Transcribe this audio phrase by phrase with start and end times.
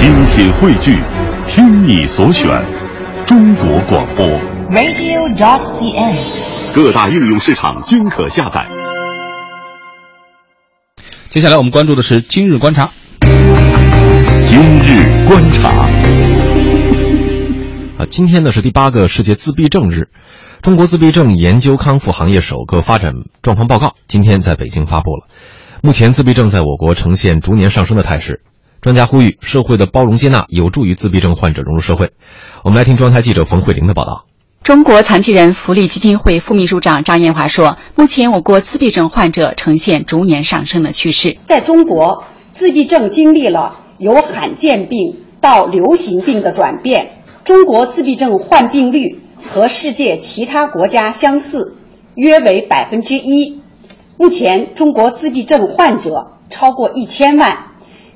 [0.00, 0.98] 精品汇聚，
[1.46, 2.48] 听你所选，
[3.26, 4.26] 中国广播。
[4.70, 6.74] radio.cn。
[6.74, 8.66] 各大应用市场均可下载。
[11.28, 12.90] 接下来我们关注的是今日观察。
[14.46, 15.68] 今日观察，
[17.98, 20.08] 啊，今天呢是第八个世界自闭症日，
[20.62, 23.12] 中国自闭症研究康复行业首个发展
[23.42, 25.26] 状况报告今天在北京发布了。
[25.82, 28.40] 目前自闭症在我国呈现逐年上升的态势，
[28.80, 32.12] 专家呼吁社会的包容接纳有助于自闭症患者融入社会。
[32.64, 34.24] 我们来听中央台记者冯慧玲的报道。
[34.62, 41.36] 中国残疾人福利基金会副秘书长张艳华说：“目前我国自闭症患者呈现逐年上升的趋势。
[41.44, 47.10] 在中国，自闭症经历了由罕见病到流行病的转变。
[47.44, 51.76] 中国自闭症患病率和世界其他国家相似，
[52.14, 53.60] 约为百分之一。
[54.16, 57.69] 目前，中国自闭症患者超过一千万，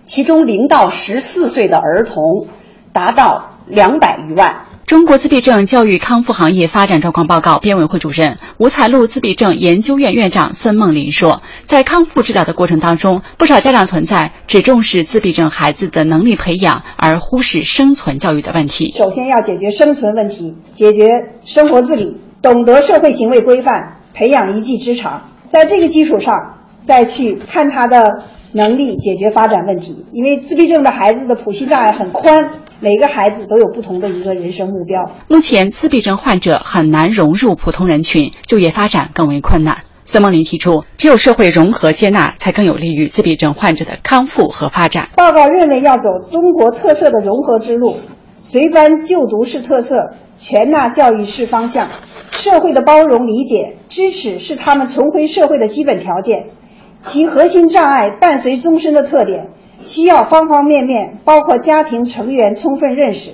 [0.04, 2.46] 其中零到十四岁的儿童
[2.92, 18.92] 达到两百余万。”中国自闭症教育康复行业发展状况报告编委会主任、五彩路自闭症研究院院长孙梦林说，在康复治疗的过程当中，不少家长存在只重视自闭症孩子的能力培养，而忽视生存教育的问题。
[18.94, 21.08] 首先要解决生存问题，解决
[21.46, 28.22] 生活自理，懂得社会行为规范，培养一技之长，在这个基础上再去看他的
[28.54, 30.06] 能力，解决发展问题。
[30.12, 32.48] 因为自闭症的孩子的谱系障碍很宽。
[32.80, 35.10] 每个孩子都有不同的一个人生目标。
[35.28, 39.84] 目前，自闭症患者很难融入普通人群，就业发展更为困难。
[40.04, 45.08] 孙梦林提出，只有社会融合接纳，才更有利于自闭症患者的康复和发展。
[45.16, 47.96] 报告认为，要走中国特色的融合之路，
[48.42, 51.88] 随班就读是特色，全纳教育是方向。
[52.32, 56.48] 社会的包容、理解、支持是他们重回社会的基本条件，
[57.06, 59.48] 其核心障碍伴随终身的特点。
[59.82, 63.32] 需要方方面面，包括家庭成员充分认识，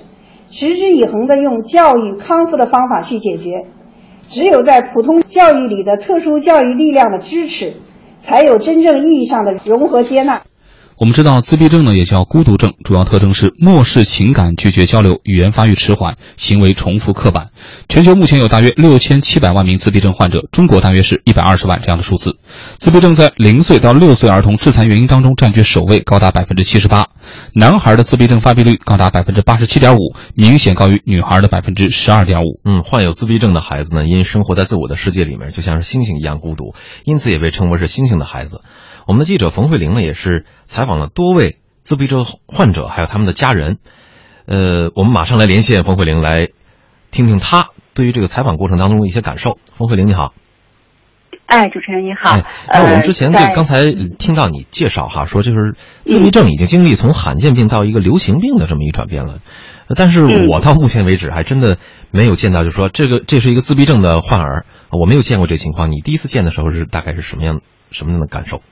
[0.50, 3.66] 持之以恒地用教育康复的方法去解决。
[4.26, 7.74] 只有在普通教育里的特殊教育力量的支持，
[8.18, 10.42] 才有真正意义上的融合接纳。
[11.00, 17.52] 我们知道，自闭症呢也叫孤独症，主要特征是漠视情感、拒绝交流、语言发育迟缓、行为重复刻板。
[17.88, 22.36] 全球目前有大约六千七百万名自闭症患者，中国大约是一百二十万这样的数字。
[22.76, 27.06] 自闭症在零岁到六岁儿童致残原因当中占据首位，高达百分之七十八。
[27.54, 32.60] 男孩的自闭症发病率高达百分之八十七点五，明显高于女孩的百分之十二点五。
[32.62, 36.74] 嗯，患有自闭症的孩子呢，因生活在自我的世界里面，就像是星星一样孤独，
[37.04, 38.60] 因此也被称为是星星的孩子。
[39.06, 43.78] 我们的记者冯慧玲呢，也是采访了多位自闭症患者，还有他们的家人。
[44.46, 46.48] 呃，我们马上来连线冯慧玲，来
[47.10, 49.58] 听听她对于这个采访过程当中的一些感受。
[49.76, 50.34] 冯慧玲，你好。
[51.46, 52.30] 哎，主持人你好。
[52.30, 55.74] 哎，那我们之前就刚才听到你介绍哈，说就是
[56.04, 59.40] 自闭症已经经历从罕见病到一个流行病的这么一转变了。
[59.96, 61.78] 但是我到目前为止还真的
[62.12, 65.90] 没有见到，就是说这个这是一个自闭症的患儿，我没有见过这情况。
[65.90, 68.62] 你第一次见的时候是大概是什么样什么样的感受？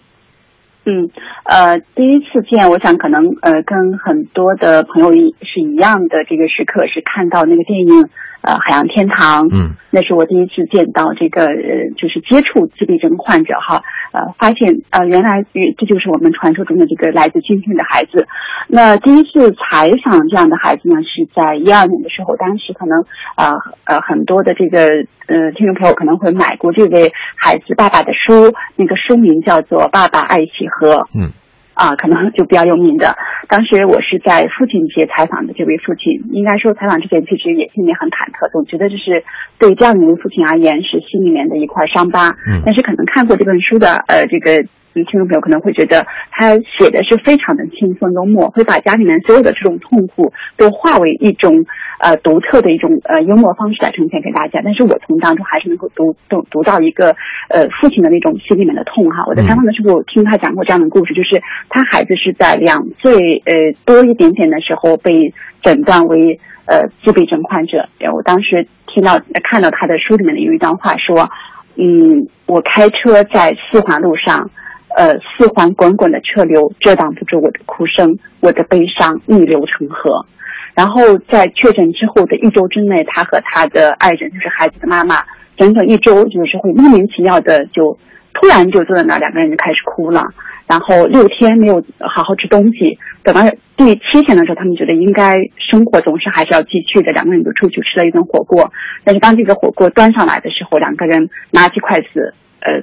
[0.84, 1.10] 嗯，
[1.44, 8.08] 呃，第一次见，我想可能呃跟很多的朋友一是一样的，这个时刻是看到那个电影
[8.42, 13.82] 呃《海洋天堂》，嗯，那是我第一次见到这个呃就是接触自闭症患者哈，
[14.12, 18.26] 呃发现呃原来这就是我们传说中的这个来自星星的孩子。
[18.68, 23.04] 那第一次采访这样的孩子呢，是在一二年的时候，当时可能
[23.36, 23.54] 呃
[23.84, 24.86] 呃很多的这个
[25.26, 30.94] 呃听众朋友可能会买过这位孩子爸爸的书，那个书名叫做《爸爸爱起河》。
[31.14, 31.30] 嗯。
[31.78, 33.16] 啊，可能就比较有名的。
[33.46, 39.22] 当时我是在父亲节采访的这位父亲，应该说采访之前其实也心里很忐忑，总觉得这是
[39.58, 42.34] 对这样一位父亲而言是心里面的一块伤疤。
[42.50, 51.64] 嗯，但是可能看过这本书的呃这个听众朋友可能会觉得他写的是非常的轻松幽默，会把家里面所有的这种痛苦都化为一种
[52.00, 54.60] 呃独特的一种呃幽默方式来呈现给大家。
[54.62, 57.16] 但是我从当中还是能够读读读到一个
[57.48, 59.24] 呃父亲的那种心里面的痛哈。
[59.26, 61.40] 我在采访的时候听他讲过这样的故事，就是。
[61.70, 65.32] 他孩子是在两岁呃多一点点的时候被
[65.62, 67.88] 诊断为呃自闭症患者。
[68.12, 71.30] 我当时听到看到他的书里面的有一段话说，
[71.76, 74.50] 嗯，我开车在四环路上，
[74.96, 80.26] 呃，四环滚滚的车流遮挡不住我的哭声，我的悲伤逆流成河。
[80.74, 85.16] 然后在确诊之后的一周之内，他和他的爱人，就是孩子的妈妈，
[85.56, 87.98] 整整一周就是会莫名其妙的就
[88.32, 90.22] 突然就坐在那儿，两个人就开始哭了。
[90.68, 93.40] 然后六天没有好好吃东西，等到
[93.76, 98.70] 第七天的时候，他们觉得应该生活总是还是要继续的，两个人就出去吃了一顿火锅。
[99.02, 102.82] 但是当这个火锅端上来的时候，两个人拿起筷子，呃，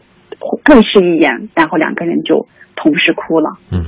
[0.64, 3.50] 对视一眼，然后两个人就同时哭了。
[3.72, 3.86] 嗯，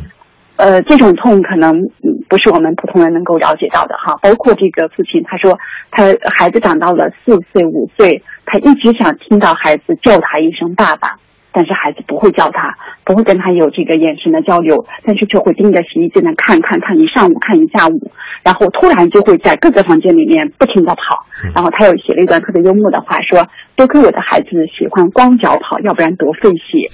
[0.56, 4.18] 呃，这种痛可能嗯不是我们普通人能够了解到的哈。
[4.22, 5.58] 包括这个父亲，他说
[5.92, 11.18] 他孩子长到了四岁五岁，他一直想听到孩子叫他一声爸爸。
[11.58, 18.12] 但是孩子不会叫他，不会跟他有这个眼神的交流，但是却会盯着洗衣机那看看看一上午看一下午，
[18.44, 21.26] 然后突然就会在各个房间里面不停的跑。
[21.56, 23.42] 然后他又写了一段特别幽默的话，说
[23.76, 26.86] 多亏我的孩子喜欢光脚跑，要不然多费血。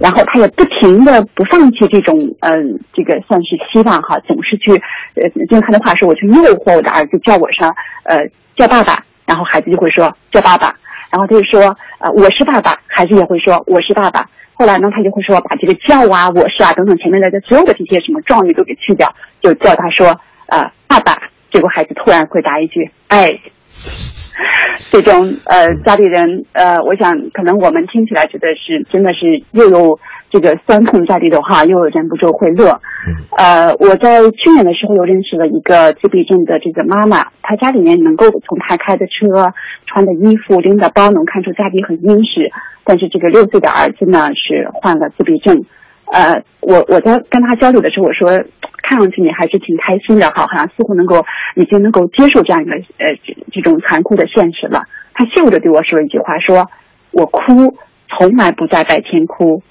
[0.00, 4.70] 然后他也不停的不放弃这种嗯这个算是希望哈，总是去
[5.16, 7.74] 呃用他的话说，我去诱惑我的儿子叫我上
[8.04, 8.16] 呃
[8.54, 10.72] 叫爸爸，然后孩子就会说叫爸爸。
[11.16, 14.28] 然后他就说，呃，我是爸爸，孩子也会说我是爸爸。
[14.52, 19.08] 后来呢，他就会说把这个叫啊、我是啊等等前面的这所有的这些什么状语都给去掉，
[19.40, 20.08] 就叫他说，
[20.48, 21.16] 呃，爸爸。
[21.50, 23.40] 结果孩子突然回答一句，哎。
[24.92, 29.98] 这种呃家里人呃，我想可能我们听起来觉得是真的是又有。
[30.38, 32.78] 这个酸痛在里的话，又忍不住会乐。
[33.38, 39.54] 呃，我在去年的时候又认识了一个自闭症的这个妈妈，她家里面能够从她开的车、
[39.86, 42.52] 穿的衣服、拎的包，能看出家里很殷实。
[42.84, 45.64] 但是这个六岁的儿子呢，是患了自闭症。
[46.12, 48.28] 呃，我我在跟他交流的时候，我说，
[48.82, 51.24] 看上去你还是挺开心的，哈，好像似乎能够
[51.54, 54.82] 已经能够接受这样一个呃这这种残酷的现实了。
[55.14, 56.68] 他笑着对我说了一句话，说
[57.12, 57.74] 我哭
[58.10, 59.62] 从来不在白天哭。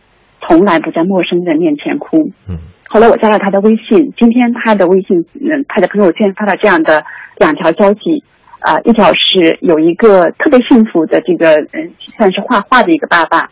[0.42, 2.32] 从来不在陌生人面前哭。
[2.48, 7.04] 嗯，后来我加了他的微信，今天他的微信，嗯，他的朋友圈发了这样的
[7.38, 8.24] 两条消息，
[8.60, 13.50] 啊，一条是有一个特别幸福的这个，嗯，算是画画的一个爸爸，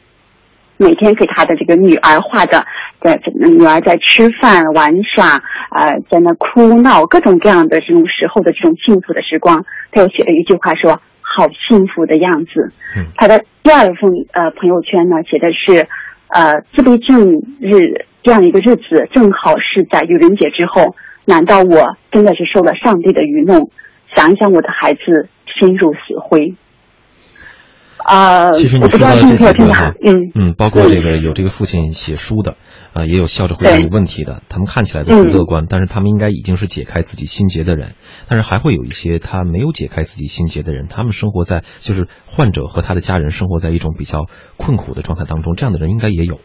[0.77, 2.63] 每天给他的这个女儿画的，
[3.01, 15.87] 在女儿在吃饭玩耍，啊，在那哭闹，各种各样的这种时候的这种幸福的时光，他又写了一句话说：“好幸福的样子。”嗯，他的第二封呃朋友圈呢，写的是。
[16.33, 20.95] 呃，自闭症日这样一个日子，正好是在愚人节之后。
[21.25, 23.69] 难道我真的是受了上帝的愚弄？
[24.15, 26.55] 想一想，我的孩子心如死灰。
[28.03, 30.31] 啊，其实你说到这几个，嗯。
[30.35, 32.57] 嗯，包括这个有这个父亲写书的，
[32.91, 37.95] 啊，也有笑着回答你问题的，他们看起来都很乐观，但是他们应该已经是解开自己心结的人，
[38.27, 44.27] 但是还会有一些他没有解开自己心结的人，他们生活在就是患者和他的家人生活在一种比较
[44.57, 46.39] 困苦的状态当中，这样的人应该也有。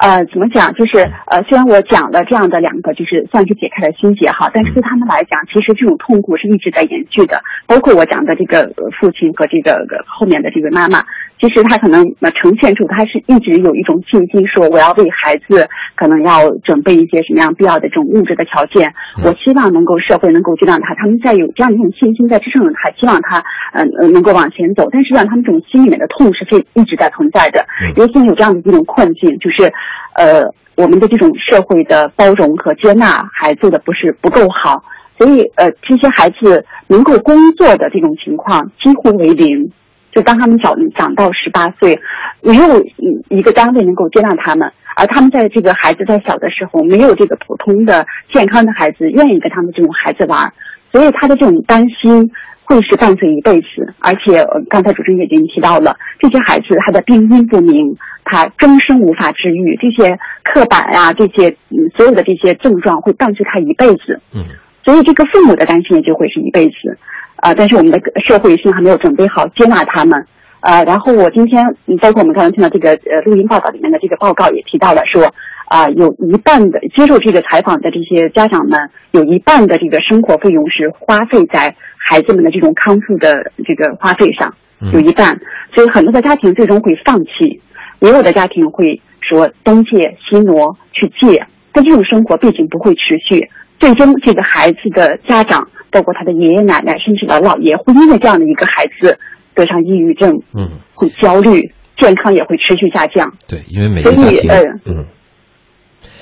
[0.00, 0.72] 呃，怎么讲？
[0.74, 7.42] 就是呃，虽然我讲了这样的两个，就是算是解开了心结哈，但是对他们来讲，其实这种痛苦是一直在延续的。
[7.66, 11.04] 包括我讲的这个父亲和这个后面的这个妈妈。
[11.38, 18.90] 其实他可能呃呈现出他是一直有一种信心，说我要为孩子可能要准备一些什么样必要的这种物质的条件。
[19.22, 24.88] 我希望能够社会能够接纳他，他们在有这样的一种信心在支撑着他，希望他嗯呃能够往前走。
[24.90, 27.66] 但是让他们这种心里面的痛是非一直在存在的。
[27.96, 29.70] 尤其有这样的一种困境，就是
[30.14, 30.40] 呃
[30.76, 34.82] 我们的这种社会的包容和接纳还做的不是不够好，
[35.18, 39.70] 所以呃这些孩子能够工作的这种情况几乎为零。
[40.16, 42.00] 就当他们长长到十八岁，
[42.40, 42.82] 没有
[43.28, 50.50] 一个单位能够接纳他们，而他们在这个孩子在小的时候，没有这个普通的健康的孩子愿意跟他们这种孩子玩，
[50.90, 52.30] 所以他的这种担心
[52.64, 53.92] 会是伴随一辈子。
[54.00, 64.18] 而且刚才主持人也已经提到了，这些孩子他的病因不明，他终生无法治愈，这些刻板啊，这些嗯所有的这些症状会伴随他一辈子。
[64.34, 64.40] 嗯，
[64.82, 66.96] 所以这个父母的担心也就会是一辈子。
[67.36, 70.26] 啊，但是我们的社会现在还没有准备好接纳他们，
[70.60, 71.62] 呃，然后我今天，
[72.00, 75.32] 包括我们刚才听到这个呃录音报道里面的这个报告也提到了说，
[75.66, 84.54] 啊，有一半的接受这个采访的这些家长们，有一半的这个生活费用是花费在孩子们的这种康复的这个花费上，
[84.92, 85.38] 有一半，
[85.74, 87.60] 所以很多的家庭最终会放弃，
[88.00, 95.68] 也有的家庭会说东借西挪去借，但这种生活毕竟不会持续，最终这个孩子的家长。
[95.96, 99.18] 包括他的爷爷奶奶，甚至老姥爷，会因为这样的一个孩子
[99.54, 103.32] 得上抑郁症，嗯，会焦虑，健康也会持续下降。
[103.48, 104.50] 对，因为每个家庭，
[104.84, 105.06] 嗯，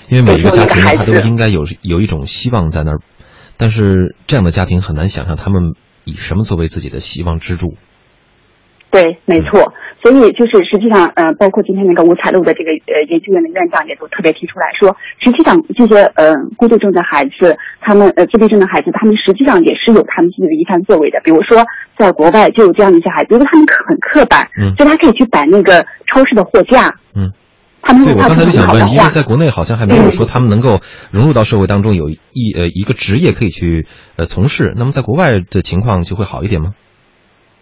[0.09, 3.00] 因为每个家庭他都应该有有一种希望在那儿，
[3.57, 7.75] 但是这样的家庭很难想象他们以什么作为自己的希望支柱。
[8.95, 9.75] 对，没错。
[9.99, 21.19] 所以就是实际上，呃，包括今天那个五彩路的这个呃研究院的院长也都特别提出来说，实际上这些呃孤独症的孩子，他们呃自闭症的孩子，他们实际上也是有他们自己的一番作为的。
[21.25, 21.65] 比如说，
[21.99, 27.33] 在国外就有这样的一些孩子，因为他们很刻板，嗯，就他可以去摆那个超市的货架，嗯，
[27.81, 33.87] 他们对我刚才就想问，因为在国内好像还没有说他们能够融入到社会当中，有一呃一个职业可以去
[34.17, 34.75] 呃从事。
[34.77, 36.75] 那么在国外的情况就会好一点吗？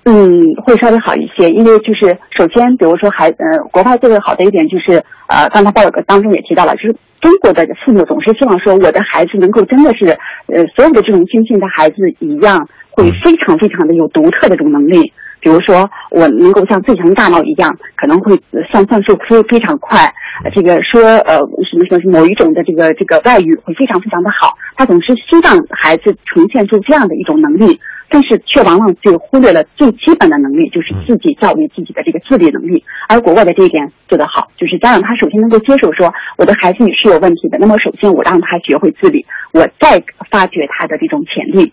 [0.05, 10.07] 嗯，会稍微好一些，因为就是首先，比如说孩呃，国外最为好的一点就是呃，刚才报告当中也提到了，就是中国的父母总是希望说我的孩子能够真的是
[10.49, 15.13] 呃所有的这种精进的孩子一样，会非常非常的有独特的这种能力。
[15.39, 18.41] 比如说，我能够像最强大脑一样，可能会
[18.71, 19.99] 算算数非非常快，
[20.55, 24.53] 这个说呃什么什么某一种的这个这个外语会非常非常的好。
[24.77, 27.81] 他总是希望孩子呈现出这样的一种能力，
[28.13, 32.85] 但是却往往就忽略了最基本的能力，就是自己教育自己的这个自理能力。
[33.09, 41.73] 而国外的这一点做得好，就是家长他首先能够接受说我的孩子也是有问题的，那么首先我让他学会自理，我再发掘他的这种潜力。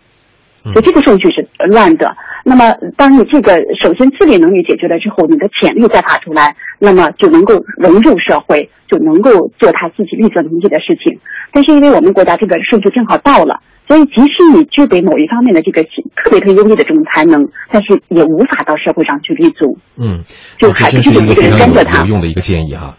[0.62, 2.16] 所以这个顺序是乱的。
[2.44, 11.18] 那么，当你这个首先自理能力解决了之后，你的潜力再发出来，那么就能够融入社会，就能够做他自己力所能及的事情。
[11.54, 15.82] 但是，因为我们国家这个顺序正好到了，所以即使你具备某一方面的这个
[16.16, 19.76] 特别特别优异的这种才能，但是也无法到社会上去立足。
[19.98, 20.22] 嗯，
[20.60, 22.02] 就还是有一个人跟着他。
[22.02, 22.96] 有用的一个建议哈。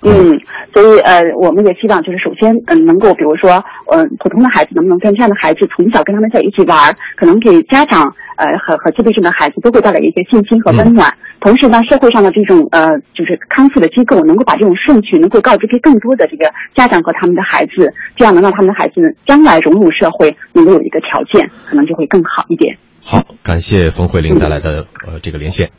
[0.00, 0.40] 嗯，
[0.72, 3.62] 所以呃，我们也希望就是首先嗯，能够比如说
[3.92, 11.12] 嗯，普通的孩子能不能跟这样的孩子从小跟他们在一起玩，可能给家长呃和和自闭症的孩子都会带来一些信心和温暖。
[11.40, 18.94] 同时呢，社会上的这种呃就是康复的机构能够把这种顺序能够告知给更多的这个家长和他们的孩子，这样能让他们的孩子
[19.26, 22.78] 将来融入社会能够有一个条件，可能就会更好一点。
[23.02, 25.70] 好，感谢冯慧玲带来的呃这个连线。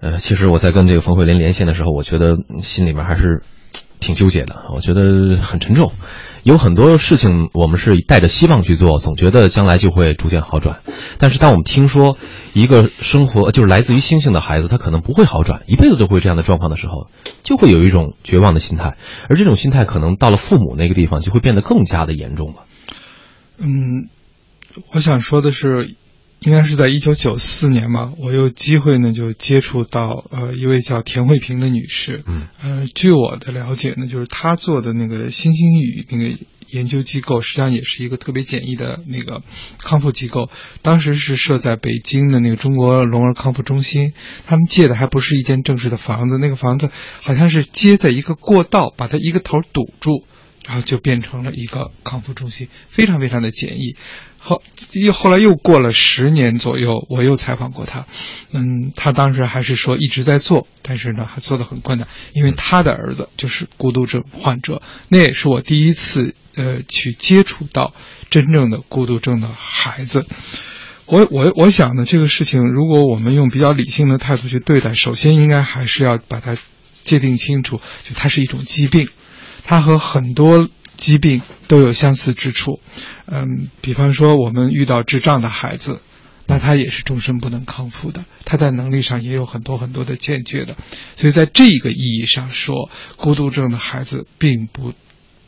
[0.00, 3.42] 呃，其实我在跟这个冯慧玲连线的时候，我觉得心里面还是
[4.00, 4.66] 挺纠结的。
[4.74, 5.92] 我觉得很沉重，
[6.42, 10.80] 有很多事情我们是带着希望去做，总觉得将来就会逐渐好转。
[11.18, 12.16] 但是当我们听说
[12.52, 17.08] 一个生活就是来自于星星的孩子，他可能不会好转，一辈子都会这样的状况的时候，
[17.42, 18.96] 就会有一种绝望的心态。
[19.28, 22.64] 而这种心态可能到了父母那个地方，就会变得更加的严重了。
[23.58, 24.08] 嗯，
[24.94, 25.94] 我想说的是。
[26.40, 32.22] 应该是在一九九四年吧，我有机会呢，就接触到呃一位叫田慧萍的女士。
[32.26, 36.36] 嗯，呃，据我的了解呢，就是她做的那个星星语那个
[36.70, 39.42] 研究机构，实际上也是一个特别简易的那个
[39.78, 40.48] 康复机构。
[40.80, 44.12] 当时是设在北京的那个中国聋儿康复中心，
[44.46, 46.90] 他们借的还不是一间正式的房子，那个房子
[47.20, 50.24] 好像是接在一个过道，把它一个头堵住。
[50.68, 53.96] 然后就变成了一个康复中心，非常非常的简易。
[54.38, 58.06] 后又后来又过了十年左右，我又采访过他，
[58.52, 64.82] 嗯，他当时还是说一直在做，但是呢还做的很困难，因为他的儿子就是孤独症患者。
[65.08, 67.94] 那也是我第一次呃去接触到
[68.28, 70.26] 真正的孤独症的孩子。
[71.06, 76.58] 我我我想呢，这个事情如果我们用比较理性的态度去对待，首先应该还是要把它
[77.04, 79.08] 界定清楚，就它是一种疾病。
[79.68, 82.80] 它和很多疾病都有相似之处，
[83.26, 86.00] 嗯，比方说我们遇到智障的孩子，
[86.46, 90.74] 那他也是终身不能康复的，他在能力上也有很多很多的欠缺的，
[91.16, 94.94] 所以在这个意义上说，孤独症的孩子并不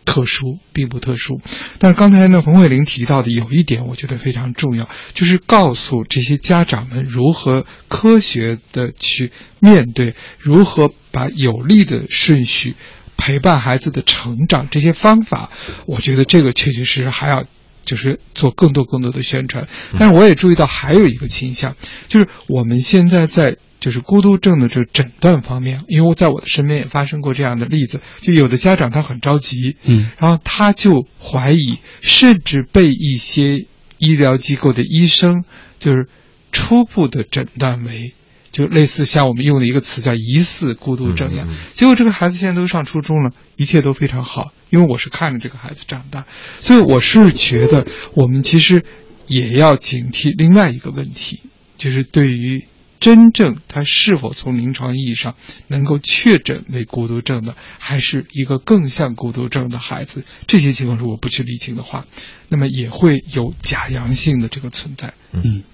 [0.05, 1.41] 特殊，并不特殊。
[1.79, 12.77] 但是刚才呢，冯慧玲提到的有一点，我觉得非常重要，就是告诉这些家长们如何科学的去面对，如何把有利的顺序。
[13.21, 15.51] 陪伴孩子的成长这些方法，
[15.85, 17.45] 我觉得这个确确实实还要
[17.85, 19.69] 就是做更多更多的宣传。
[19.99, 21.77] 但是我也注意到还有一个倾向，
[22.09, 33.67] 就是我们现在在就是孤独症的这个诊断方面，因为我在我的身边也发生过这样的例子，就有的家长他很着急，嗯，然后他就怀疑，甚至被一些
[33.99, 35.45] 医疗机构的医生
[35.79, 36.09] 就是
[36.53, 38.15] 初步的诊断为。
[38.53, 44.53] 就类似像我们用的一个词叫疑似孤独症一样，结果这个孩子现在都上初中了，一切都非常好。
[44.71, 46.27] 因为我是看着这个孩子长大，
[46.61, 48.85] 所以我是觉得我们其实
[49.27, 51.41] 也要警惕另外一个问题，
[51.77, 52.67] 就是对于
[53.01, 55.35] 真正他是否从临床意义上
[55.67, 62.07] 能够确诊为孤独症的，还是一个更像孤独症的孩子，这些情况如果不去理清的话，
[62.49, 65.15] 那么也会有假阳性的这个存在。
[65.33, 65.65] 嗯。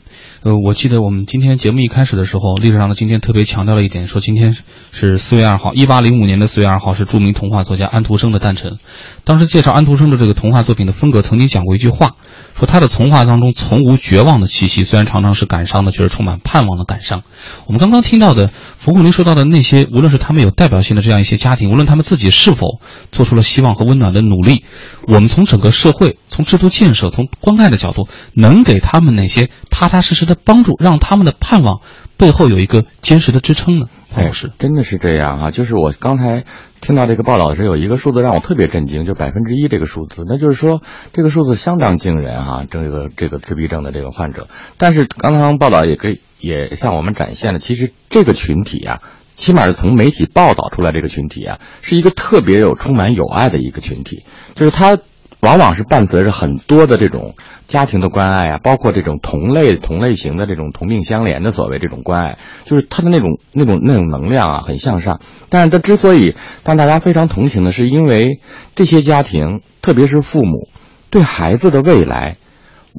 [0.46, 4.56] 呃，我记得我们今天节目一开始的时候，历史上的今天特别强调了一点，说今天
[4.92, 8.78] 是四月二号，一八零五年的四月二号是著名童话作家安徒生的诞辰。
[9.24, 12.14] 当时介绍安徒生的这个童话作品的风格，曾经讲过一句话，
[12.54, 17.24] 说他的童话当中从无绝望的气息，虽然常常是感伤的，却是充满盼望的感伤。
[17.66, 18.52] 我们刚刚听到的
[18.86, 22.78] 冯慧林说到的那些，无论是他们有代表性的这样一些家庭，无论他们自己是否
[23.10, 24.62] 做出了希望和温暖的努力，
[25.08, 31.80] 我们从整个社会、从制度建设、从关爱的角度，能给他们哪些踏踏实实的帮助，让他们的盼望
[32.16, 33.86] 背后有一个坚实的支撑呢？
[34.14, 35.50] 哎，老师，真的是这样啊！
[35.50, 36.44] 就是我刚才
[36.80, 40.80] 听到这个报道的时候，有一个数字让我特别震惊，就百分之一这个数字，那就是说
[41.12, 42.64] 这个数字相当惊人啊！
[42.70, 49.00] 这个这个自闭症的这个患者，但是刚刚报道也可以也向我们展现了，其实这个群体啊，
[49.34, 54.24] 起码是从媒体报道出来这个群体啊，是一个特别有充满友爱的一个群体，
[54.54, 54.98] 就是他。
[55.40, 57.34] 往往是伴随着很多的这种
[57.68, 65.20] 家庭的关爱啊，包括这种同类同类型的这种同病相怜的所谓这种关爱，就是他的那种那种那种能量啊，很向上。
[65.50, 68.40] 但是他之所以让大家非常同情的是，因为
[68.74, 70.68] 这些家庭，特别是父母，
[71.10, 72.38] 对孩子的未来，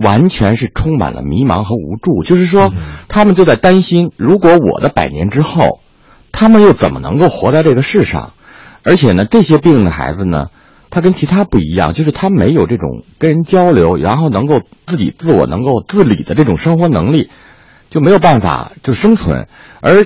[0.01, 2.23] 完全是充满了迷茫和无助。
[2.23, 2.71] 就是说，
[3.07, 5.79] 他们就在担心，如果我的百年之后，
[6.31, 8.33] 他们又怎么能够活在这个世上？
[8.83, 10.45] 而且呢，这些病的孩子呢？
[10.89, 17.29] 他跟其他不一样，就是他没有这种跟人交流，然后能够自己自我能够自理的这种生活能力，
[17.89, 19.47] 就没有办法就生存。
[19.81, 20.05] 而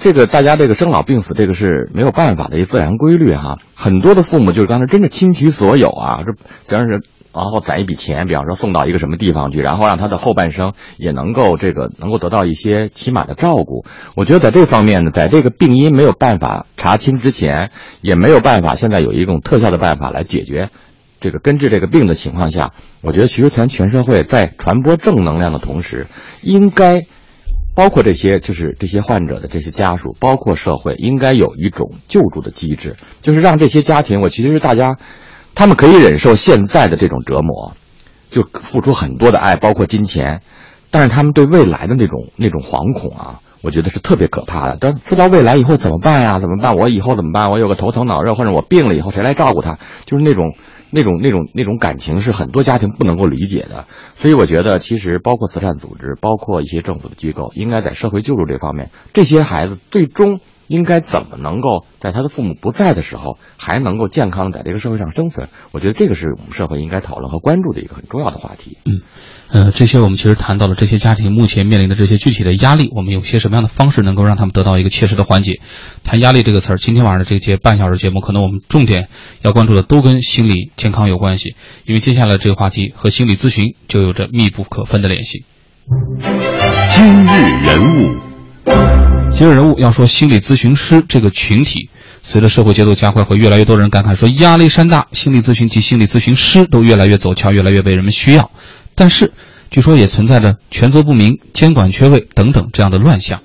[0.00, 3.58] 这个大家这个生老病死，这个是没有办法的一自然规律哈。
[3.74, 6.32] 很多的父母就是刚才真的倾其所有啊，这
[6.66, 7.02] 真是。
[7.34, 13.84] 然后攒一笔钱，比方说送到一个什么地方去，然后让他的后半生也能够这个能够得到一些起码的照顾。
[14.14, 17.72] 我觉得在这方面呢，在这个病因没有办法查清之前，
[18.02, 20.70] 也没有办法现在有一种特效的办法来解决
[21.18, 22.72] 这个根治这个病的情况下，
[23.02, 26.06] 我觉得其实全全社会在传播正能量的同时，
[26.40, 27.02] 应该
[27.74, 34.96] 包括这些就是这些患者的这些家属，包括社会，应该有一种救助的机制，就是让这些家庭，我其实是大家。
[35.54, 37.72] 他们可以忍受现在的这种折磨，
[38.30, 40.42] 就付出很多的爱，包括金钱，
[40.90, 44.76] 但是他们对未来的那种那种惶恐啊，我觉得是特别可怕的。
[44.80, 46.40] 但说到未来以后怎么办呀？
[46.40, 46.74] 怎么办？
[46.76, 47.50] 我以后怎么办？
[47.50, 49.78] 我有个头疼脑热，或者我病了以后谁来照顾他？
[50.04, 50.54] 就是那种
[50.90, 53.86] 那种那种那种感情是很多家庭不能够理解的。
[54.14, 60.40] 所以我觉得，其实包括慈善组织，包括一些政府的机构，应该在社会救助这方面，这些孩子最终。
[60.66, 65.48] 应该怎么能够在他的父母不在的时候，还能够健康在这个社会上生存？
[65.72, 68.78] 我觉得这个是我们社会应该讨论和关注的一个很重要的话题。
[68.84, 69.00] 嗯，
[69.48, 75.60] 呃，这些我们其实谈到了这些家庭目前面临的这些具体的压力，我们有些什么样的方式能够让他们得到一个切实的缓解？
[76.02, 79.08] 谈压力这个词儿，今天晚上的这节半小时节目，可能我们重点
[79.42, 85.44] 要关注的都跟心理健康有关系，因为接下来这个话题和心理咨询就有着密不可分的联系。
[86.90, 89.23] 今日人物。
[89.36, 91.90] 今日人物要说心理咨询师这个群体，
[92.22, 98.52] 随着社会节奏加快，会越来越多人感慨说压力山大，心理咨询及心理咨询师都越来越走俏，越来越被人们需要。
[98.94, 99.32] 但是，
[99.72, 103.42] 据说也存在着权责不明、监管缺位等等这样的乱象。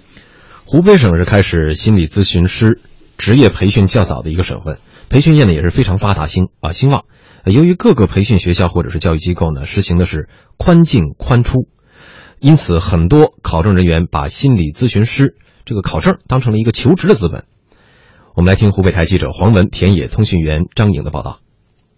[0.63, 2.79] 湖北省是开始心理咨询师
[3.17, 4.77] 职业培训较早的一个省份，
[5.09, 7.05] 培训业呢也是非常发达兴啊兴旺。
[7.45, 11.67] 由于各个培训学校或者是教育机构呢实行的是宽进宽出，
[12.39, 15.33] 因此很多考证人员把心理咨询师。
[15.69, 17.43] 这个考证当成了一个求职的资本。
[18.35, 21.41] 我们来听湖北台记者黄文、田野通讯员张颖的报道。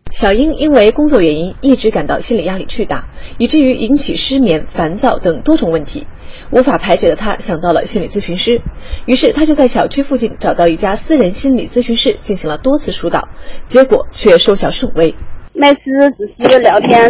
[0.10, 3.08] 小英因为工作原因一直感到心理压力巨大，
[3.38, 6.06] 以至于引起失眠、烦躁等多种问题，
[6.52, 8.62] 无法排解的她想到了心理咨询师。
[9.06, 13.30] 于是她就在小区附近找到一家私人心理咨询室进行了多次疏导，
[13.70, 15.16] 结果却收效甚微。
[15.54, 15.80] 每次
[16.18, 17.10] 只是聊天，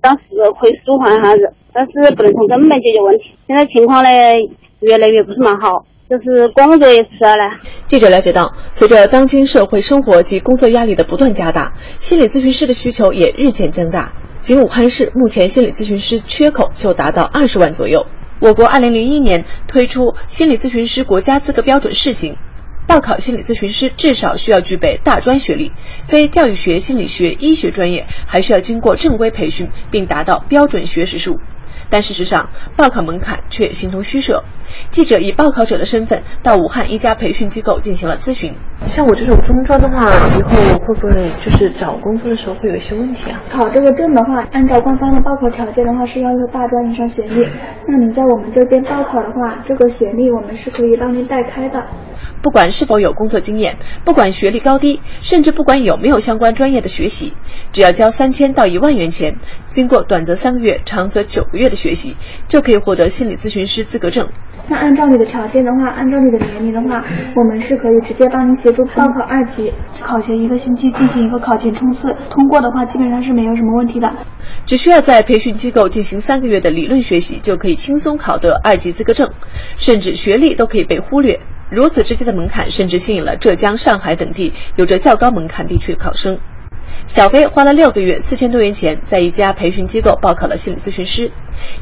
[0.00, 0.22] 当时
[0.60, 3.24] 可以舒缓一下子，但是不能从根本解决问题。
[3.48, 4.10] 现在情况呢？
[4.80, 7.60] 越来越不是蛮好，就是工作也迟了。
[7.86, 14.12] 记者了解到，随着当今社会生活及工作压力的不断加大，心理咨询师的需求也日渐增大。
[14.38, 18.06] 仅武汉市目前心理咨询师缺口就达到二十万左右。
[18.40, 22.38] 我国二零零一年推出心理咨询师国家资格标准试行，
[22.86, 25.72] 报考心理咨询师至少需要具备大专学历，
[26.08, 31.38] 非教育学、心理学、医学专业还需要经过正规培训，并达到标准学时数。
[31.90, 34.44] 但事实上，报考门槛却形同虚设。
[34.90, 38.54] 记者以报考者的身份到武汉一家培训机构进行了咨询。
[38.84, 40.06] 像我这种中专的话，
[40.38, 41.12] 以后会不会
[41.44, 43.42] 就是找工作的时候会有一些问题啊？
[43.50, 47.48] 考这个证的话，按照官方的报考条件的话，是要求大专以上学历。
[47.88, 51.84] 那你在我们这边报考的话，这个学历我们是可以帮您代开的。
[52.40, 57.34] 不管是否有工作经验，不管学历高低，甚至不管有没有相关专业的学习，
[57.72, 62.14] 只要交三千到一万元钱，经过短则三个月，长则九个月的学习，
[62.46, 64.28] 就可以获得心理咨询师资格证。
[64.68, 67.02] 那按照你的条件的话，按照你的年龄的话，
[67.34, 74.12] 我们是可以直接帮您协助报考二级，考前一个星期进行一个考前冲刺，通过的话基本上是没有什么问题的。
[74.66, 79.30] 只需要在培训机构进行三个月的理论学习，就可以轻松考得二级资格证，
[79.76, 81.40] 甚至学历都可以被忽略。
[81.70, 86.38] 如此直接的门槛，甚至吸引了浙江、上海等地有着较高门槛地区的考生。
[87.06, 91.32] 小飞花了六个月四千多元钱，在一家培训机构报考了心理咨询师。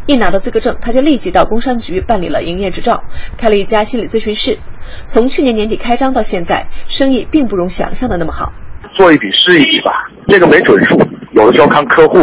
[0.06, 3.02] 一拿到资格证，他就立即到工商局办理了营业执照，
[3.36, 4.58] 开了一家心理咨询室。
[5.04, 8.52] 从去年年底开张到现在，生意并不如想象的那么好。
[8.96, 9.92] 做一笔是一笔吧，
[10.28, 10.98] 这个没准数，
[11.32, 12.18] 有的时候看客户，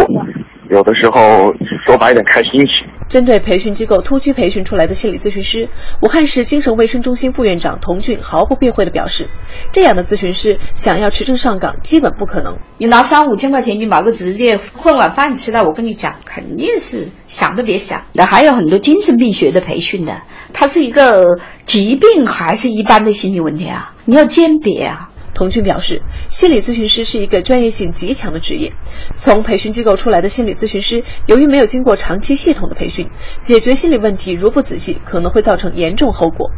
[0.69, 1.54] 有的时候
[1.86, 2.94] 说白点看心情。
[3.07, 5.69] 针对培训机构突击培训出来的心理咨询师，
[6.01, 9.29] 武汉市精神卫生中心副院长童俊毫不避讳地表示，
[9.71, 12.57] 这样的咨询师想要持证上岗基本不可能。
[12.77, 18.03] 你拿三五千块钱，你买个职业混碗饭吃了，我跟你讲，肯定是想都别想。
[18.13, 20.21] 那还有很多精神病学的培训的，
[20.53, 23.93] 它是一个疾病还是一般的心理问题啊？
[24.05, 25.09] 你要鉴别啊。
[25.36, 28.74] 童俊表示，心理咨询师是一个专业性极强的职业。
[29.17, 33.10] 从培训机构出来的心理咨询师，由于没有经过长期系统的培训，
[33.41, 36.50] 解决心理问题如不仔细，可能会造成严重后果。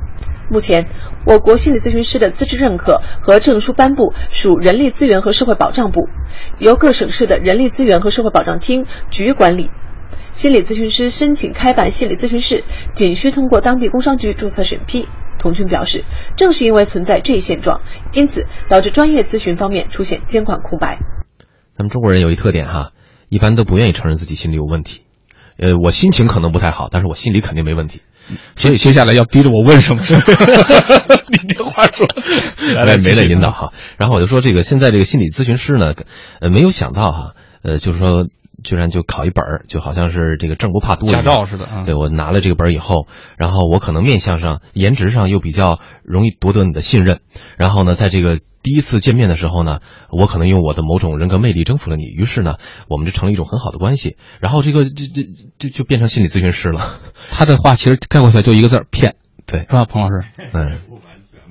[0.49, 0.87] 目前，
[1.25, 6.07] 我国心理咨询师的资质认可和证书颁布属人力资源和社会保障部，
[6.59, 9.69] 由各省市的人力资源和社会保障厅局管理。
[10.31, 12.63] 心理咨询师申请开办心理咨询室，
[12.93, 15.07] 仅需通过当地工商局注册审批。
[15.39, 17.81] 童军表示，正是因为存在这一现状，
[18.13, 20.99] 因此导致专业咨询方面出现监管空白。
[21.77, 22.91] 咱们中国人有一特点哈，
[23.29, 25.01] 一般都不愿意承认自己心里有问题。
[25.57, 28.01] 呃，我心情可能不太好，但是我心里肯定没问题。
[28.55, 30.03] 所以接下来要逼着我问什么？
[31.29, 32.07] 你这话说，
[32.83, 33.73] 来没了引导哈。
[33.97, 35.93] 然后我就说，这个现在这个心理咨询师呢，
[36.41, 38.27] 呃，没有想到哈，呃，就是说。
[38.63, 41.67] 居然就考一本儿，就好像是这个证不怕多驾照似的。
[41.85, 47.19] 对我拿了这个本儿以后，然后我可能面相上、颜值上又比较容易夺得你的信任。
[47.57, 52.55] 然后呢，在这个第一次见面的时候呢，我可能用我的某种人格魅力征服了你，于是呢，
[52.89, 54.17] 我们就成了一种很好的关系。
[54.39, 55.23] 然后这个这这
[55.59, 56.99] 就就变成心理咨询师了。
[57.29, 59.15] 他的话其实概括起来就一个字儿：骗。
[59.45, 60.25] 对，是吧，彭老师？
[60.53, 60.79] 嗯。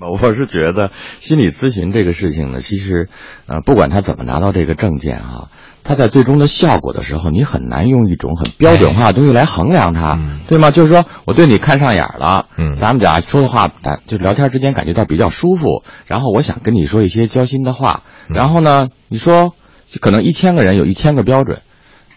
[0.01, 3.09] 我是觉得心理咨询这个事情呢，其实，
[3.47, 5.49] 呃，不管他怎么拿到这个证件啊。
[5.83, 10.73] 他在最终的效果的时候，你很难用一种很标准化的东西来衡量它，对吗？
[10.73, 13.71] 就是说我对你看上眼了，嗯，咱们俩说的话，
[14.09, 19.55] 就聊天之间感觉到比较舒服，然后我想跟你说一些交心的话，然后呢，你说
[20.01, 21.63] 可能一千个人有一千个标准。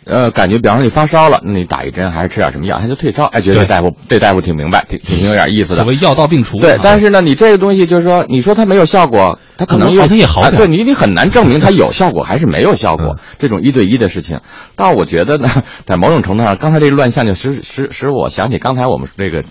[0.09, 3.25] 呃，感觉比方说你发烧了，那你打一针还是吃点什么药，他就退烧。
[3.25, 5.83] 哎，觉得大夫这大夫挺明白，挺挺有点意思的。
[5.83, 6.57] 所谓药到病除。
[6.59, 10.55] 对，但是呢，你这个东西就是说，你说它没有效果，它可能它也好点。
[10.55, 13.17] 对你，你很难证明 它有效果还是没有效果。
[13.37, 14.39] 这种一对一的事情，
[14.75, 15.49] 但我觉得呢，
[15.85, 19.43] 在某种程度上，刚才这个乱象就使使使我想起刚才我们这个。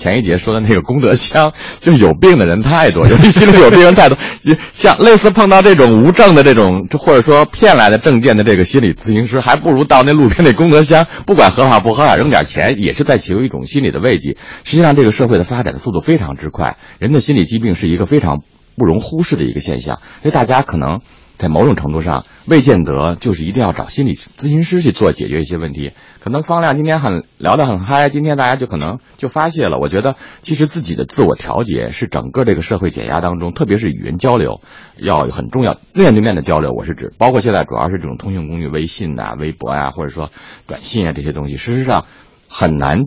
[0.00, 4.16] 前一节说的那个功德箱，就有病的人太多，尤其心里有病人太多。
[4.72, 14.36] 像类似碰到这种无证的这种，或者说骗来的证件的这个心理咨询师，还不如到那路边那功德箱，不管合法不合法，扔点钱，也是在求一种心理的慰藉。
[14.64, 18.38] 实际上，这个社会的发展的速度非常之快，人的心理疾病是一个非常
[18.78, 19.98] 不容忽视的一个现象。
[20.22, 21.00] 所以大家可能。
[21.40, 25.92] 在某种程度上，未见得就是一定要找心理咨询师去做解决一些问题。
[26.20, 29.78] 可能方亮今天很聊得很嗨，今天大家就可能就发泄了。
[29.78, 34.60] 我觉得其实自己的自我调节是整个这个社会减压当中，特别是语言交流
[34.98, 35.78] 要很重要。
[35.94, 40.30] 面对面的交流，我是指包括现在主要是这种通讯工具，微信呐、微博呀，或者说
[40.66, 42.04] 短信啊这些东西，事实上
[42.50, 43.04] 很难。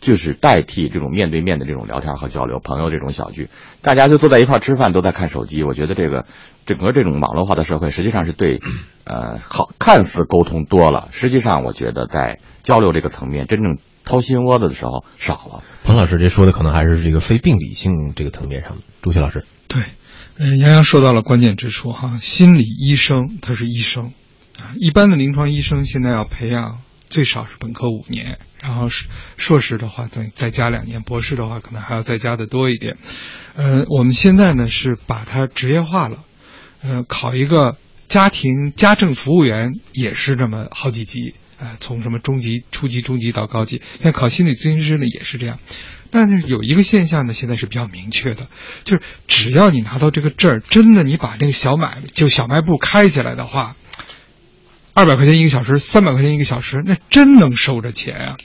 [0.00, 3.48] 就是代替这种面对面的这种聊天和交流，朋友这种小聚，
[3.82, 5.62] 大家就坐在一块吃饭，都在看手机。
[5.62, 6.26] 我觉得这个
[6.66, 8.60] 整个这种网络化的社会，实际上是对，
[9.04, 15.62] 呃，好看似沟通多了，实际上我觉得在交流这个层面，真正掏心窝子的时候少了。
[15.84, 18.76] 彭老师这说的可能还是这个非病理性这个层面上。
[19.02, 19.80] 朱旭老师，对，
[20.38, 24.12] 嗯，杨洋说到了关键之处哈，心理医生他是医生，
[24.58, 26.80] 啊，一般的临床医生现在要培养。
[27.08, 28.88] 最少是本科五年，然后
[29.36, 32.96] 硕士的话再再加两年，博士的话可能还要再加的多一点。
[33.54, 36.24] 呃，我们现在呢是把它职业化了，
[36.82, 37.76] 呃，考一个
[38.08, 43.80] 家庭家政服务员也是这么好几级，呃，从什么中级、初级、中级到高级。
[44.02, 45.58] 像考心理咨询师呢也是这样，
[46.10, 48.48] 但是有一个现象呢，现在是比较明确的，
[48.84, 53.76] 就是只要你拿到这个证儿，真的你把那个小买就小卖部开起来的话。
[54.96, 58.36] 二百块钱一个小时，三百块钱一个小时，那真能收着钱啊！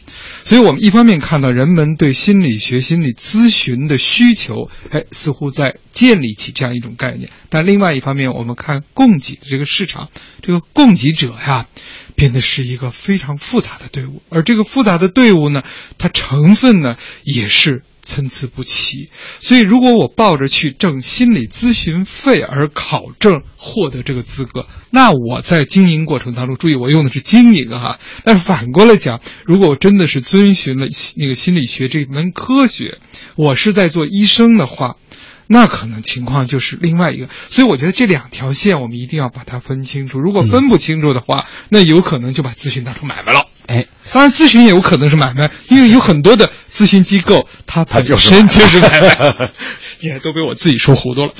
[0.43, 10.09] 所以，我们一方面看到人们对心理学、心理咨询的需求，哎，似乎在建立起这样一种概念；但另外一方面，我们看供给的这个市场，
[10.41, 11.67] 这个供给者呀，
[12.15, 15.63] 变得是一个非常复杂的队伍，而这个复杂的队伍呢，
[15.97, 17.83] 它成分呢也是。
[18.11, 27.99] 参差不齐，所以如果我抱着去挣心理咨询费而考证获得这个资格，那我在经营过程当中，注意我用的是经营哈。
[28.25, 32.97] 但是反过来讲，如果我真的是遵循了那个心理学这门科学，
[33.37, 34.97] 我是在做医生的话，
[35.47, 37.29] 那可能情况就是另外一个。
[37.49, 40.19] 所以我觉得这两条线我们一定要把它分清楚。
[40.19, 43.47] 如果分不清楚的话，那有可能就把咨询当成买卖了。
[43.67, 49.51] 哎，当然咨询也有可能是买卖，因为有很多的咨询机构，它本身就是买卖，
[49.99, 51.33] 也都被我自己说糊涂了。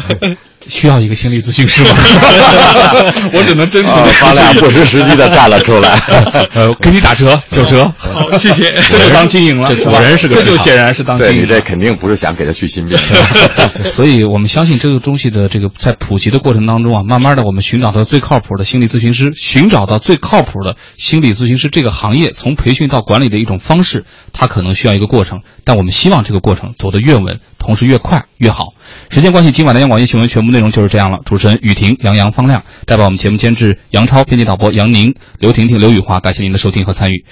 [0.67, 1.89] 需要一个心理咨询师吗？
[3.33, 5.97] 我只能真诚的，发亮不失时机的站了出来。
[6.53, 8.73] 呃，给你打折九折，好，谢谢。
[8.89, 11.43] 这就当经营了，果然是个，这就显然是当经营。
[11.43, 12.97] 你这肯定不是想给他去心病。
[13.91, 28.73] 所以我们相信这个东西的这个在普及的过程当中啊，慢慢的我们寻找到最靠谱的心理咨询师，寻找到最靠谱的心理咨询师这个行业从培训到管理的一种方式，它可能需要一个过程，但我们希望这个过程走得越稳，同时越快越好。
[29.09, 31.19] 时间关系，今晚的央广夜新闻全部内容就是这样了。
[31.25, 37.25] 主持人雨婷、杨洋、方亮，代表我们节目监制杨超，编辑导播杨宁、刘婷婷、刘雨华，感谢您的收听和参与。